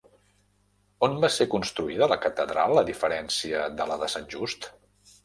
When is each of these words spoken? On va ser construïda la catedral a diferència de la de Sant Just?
On 1.07 1.11
va 1.25 1.29
ser 1.35 1.45
construïda 1.51 2.07
la 2.11 2.17
catedral 2.23 2.83
a 2.83 2.85
diferència 2.87 3.61
de 3.83 3.89
la 3.93 3.99
de 4.05 4.09
Sant 4.15 4.27
Just? 4.37 4.67